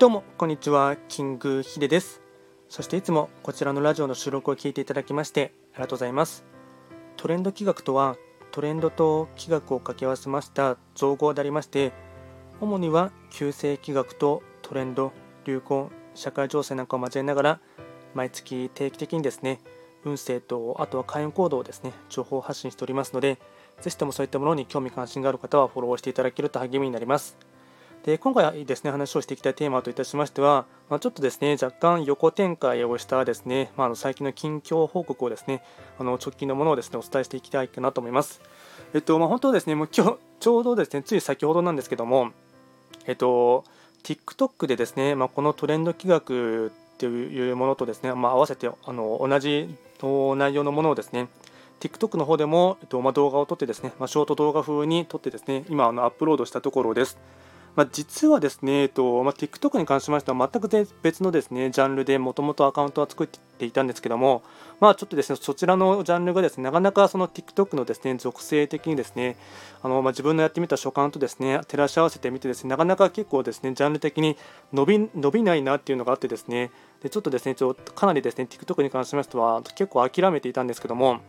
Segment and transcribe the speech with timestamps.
[0.00, 0.96] どうもこんにちは。
[1.08, 2.22] キングヒデです。
[2.70, 6.42] そしていつもこちらのラジオの収録を聞いていただきましてありがとうございます。
[7.18, 8.16] トレンド企画とは
[8.50, 11.92] トレンドと企画を掛け合わせました造語でありまして
[12.62, 15.12] 主には旧世企画とトレンド
[15.44, 17.60] 流行社会情勢なんかを交えながら
[18.14, 19.60] 毎月定期的にですね
[20.06, 23.38] 運勢とあとは開運行動をですね情報発信しておりますので
[23.82, 27.49] ぜひともそういったものに興味関心がある方はフォローしていただけると励みになります。
[28.04, 35.62] で今回ですね話をしていきたいテーマといたしましては、まあ、ちょっとですね若干横展開をしたですね、まあ、あの最近の近況報告をですね
[35.98, 38.40] あの直近のものをですねお伝えしていきたいかなと思います。
[38.94, 42.32] えっとまあ、本当ですねもう今日ちょうどですねつい先ほどなんですけども
[43.06, 43.64] えっと
[44.02, 51.28] TikTok でですね、まあ、このトレンド企画っていうものとですね、まあ、合わせてあの同じ内容のものをですね
[51.80, 57.18] TikTok の方でも、えっとまあ、動画を撮ってですね、まあ、ショート動画風に撮ってですね今あのアップロードしたところです。
[57.76, 60.68] まあ、実はですね、えっとまあ、TikTok に関しましては全く
[61.02, 64.42] 別のですねジャンルでもともとアカウントは作っていたんですけども、
[64.80, 69.36] まあ、ちょっとですねそちらのジャンルがですねなかなかその TikTok のですね属性的にですね
[69.82, 74.36] あの、まあ、自分のやってみた所感とですね照らし合わせてみてですねなかなか結構ですねジャンル的に
[74.72, 76.70] 伸び伸びないなっていうのがあってですね
[77.02, 81.20] でちょっとですねちょかなりですね TikTok に関しましては結構諦めていたんですけども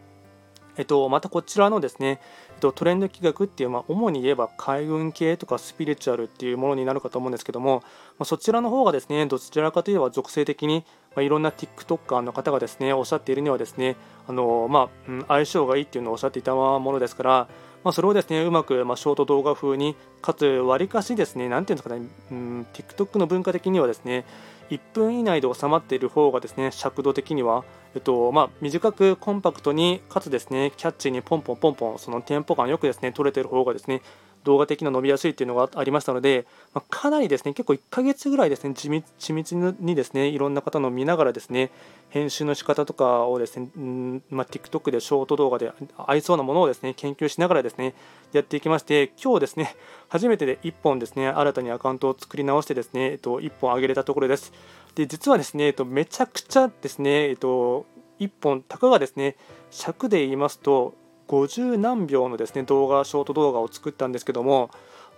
[0.77, 2.19] えっと、またこちらのですね、
[2.61, 7.83] と、トレンド企画っていう、まあ、主に言えば海運系とかスピリチュアルっていうものになるかと思うんですけども、
[8.17, 17.47] まあ、そちらの方がですね、どちらかといえば属性的に、まあ、いろんな TikToker の方がですね、おっしゃっているにはですね、あのまあ、うん、相性がいいっていうのをおっしゃっていたものですから、
[17.83, 24.25] まあ、それをですね、うまく、ま、ショート動画風に、かつ、わりかしですね、なんていうんですかね、うん、TikTok の文化的にはですね、
[24.71, 34.01] 1分以内で収まっている方がですね尺度的には、えっとまあ、短くコンパクトにかつですねキャッチーにポンポンポンポンそのテンポ感よくですね取れている方がですね
[34.43, 41.71] 動画的な伸びやすいっていうのがありましたので、まあ、かなりですね結構1ヶ月ぐらいですね緻密にですねいろんな方の見ながらですね
[42.09, 47.93] 編集の仕方とかをですね、んまあ、TikTok でショート動画で合いそうなものをですね研究しながらですね
[48.33, 49.75] やっていきまして今日ですね
[50.09, 54.51] 初めてで1本ですね新たにアカウントを作り直してですね、えっと、1本上げれたところです。
[54.95, 57.85] で実はですね、えっと、めちゃくちゃですね、えっと、
[58.19, 59.37] 1本たかがですね
[59.69, 60.95] 尺で言いますと
[61.31, 64.69] 50何秒のですね動画ショート動画を作ったんですけども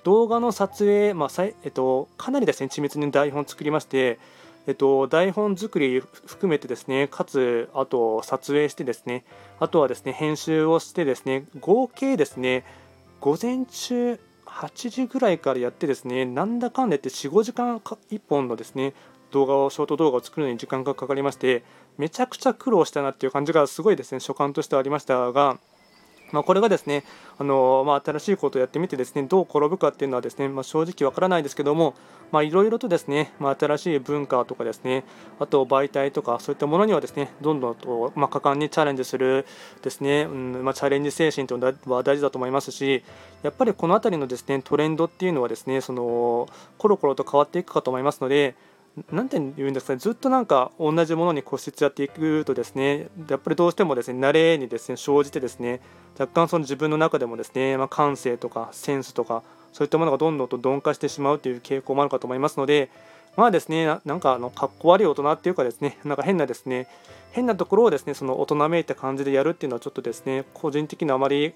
[0.03, 4.19] 動画の撮影、まあえっと、かなりですね緻密に台本作りまして
[4.65, 9.25] えっと、台本作り含めてですね、かつ、あと撮影してですね、
[9.59, 12.63] あとはですね、編集をしてですね、合計ですね、
[13.19, 18.93] 午前中8時ぐらいからやってですね、なんだかんだ言って4、5時間1本のですね、
[19.31, 21.63] 動画を、ショート動画を作るのに時間がかかりまして、
[21.97, 25.57] めちゃくちゃ苦労したなっていう感じがすごいですね、所感としてはありましたが、
[26.33, 27.03] まあ、これがですね、
[27.37, 31.93] あのまあ、新しいことをやってみてですねどう転ぶかっていうのはですね、まあ、正直わからないですけども、
[32.33, 35.05] いろいろとですね、まあ、新しい文化とかですね、
[35.39, 39.45] あと媒体とかそういったものにはですね、どんどんと、ま果敢にチャレンジする
[39.83, 43.03] ですね、うんまあ、チャレンジ精神というのは大事だと思いますし、
[43.43, 48.55] やっぱりこの辺りのですねトレンドっていうのはですね、そのコロコロと変わっていくかと思いますので、
[49.11, 55.81] なんて言うんですかね、ずっとなんか同じものに固執やっていくとですね、やっぱりどうしてもですね、慣れにですね、生じてですね、
[56.19, 62.91] 若干その自分の中でもですね、まあ、感性とかセンスとか、そういったものがどんどんと鈍化してしまうという傾向もあるかと思いますので、
[63.35, 66.87] まあですね、なんかあの、かっこ悪い大人っていうかですね、なんか変なですね、
[67.31, 71.55] 変なところをですね、その大人めいた感じでやるっていうのはちょっとですね、個人的にあまり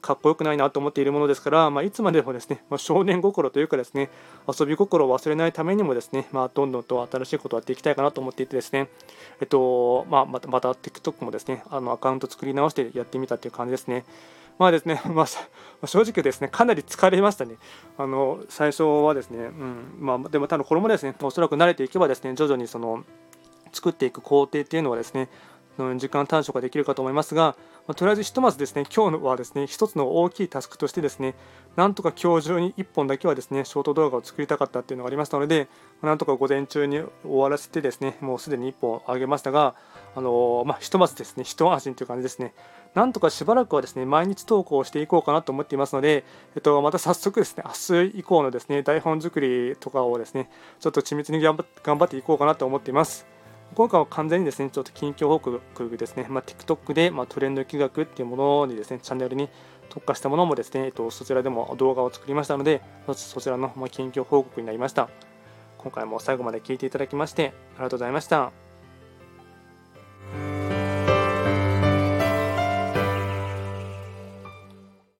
[0.00, 4.10] かっこよくないなと思っているものですから、まあ、いつまでもですね、まあ、少年心というかですね、
[4.48, 8.88] 遊び心を忘れないためにもですね、まあ、どんどんと新しいことをやっていきたいかなと思っていてですね、
[9.40, 14.04] えっと、まあ、また、また TikTok もですね、あのアカウント作り直してやってみたという感じですね。
[14.58, 17.56] まあですね、 まあ、正直ですね、かなり疲れましたね。
[17.96, 23.04] あの最初はですね、うんまあ、でも多分これもですね、おそらく慣れていけばですね、徐々にその
[23.72, 25.28] 作っていく工程っていうのはですね、
[25.98, 31.34] 時間短縮ができるかと思いますが、まあ、とりあえずひとまずですね今日はですね一つの大きいタスクとしてですね
[31.76, 35.68] なんとか今日中に1本だけはですねショート動画を作りたかったっていうのがありましたので、
[36.02, 39.74] まなんとか午前中に終わらせてですねもうすでに1本あげましたが、
[40.14, 42.54] あのー、まあ、ひとまずですね一安心という感じですね。
[42.94, 46.24] なんとかしばらくはですね毎日投稿していこうかなと思っていますので、
[46.56, 50.50] えっと、また早速ですね明日以降のですね台本作りとかをですね
[50.80, 53.26] ちょっと緻密に頑張っていこうかなと思っています。
[53.74, 59.48] 今回は完全にですね、ちょっと近況報告ですね、まあ、TikTok で、まあ、トレンド企画っていうものにですね、チャンネルに
[59.88, 62.82] 特化したものもですね、えっと、そちらでも動画を作りましたので、
[63.14, 65.08] そちらの、ま近況報告になりました。
[65.78, 68.69] 今回も最後まで聞いていただきまして、ありがとうございました。